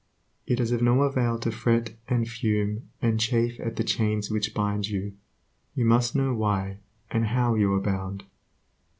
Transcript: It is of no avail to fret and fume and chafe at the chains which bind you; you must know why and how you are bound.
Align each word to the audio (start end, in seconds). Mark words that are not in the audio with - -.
It 0.47 0.59
is 0.59 0.71
of 0.71 0.81
no 0.81 1.03
avail 1.03 1.37
to 1.37 1.51
fret 1.51 1.93
and 2.07 2.27
fume 2.27 2.89
and 3.03 3.19
chafe 3.19 3.59
at 3.59 3.75
the 3.75 3.83
chains 3.83 4.31
which 4.31 4.51
bind 4.51 4.87
you; 4.87 5.13
you 5.75 5.85
must 5.85 6.15
know 6.15 6.33
why 6.33 6.79
and 7.11 7.27
how 7.27 7.53
you 7.53 7.71
are 7.73 7.81
bound. 7.81 8.23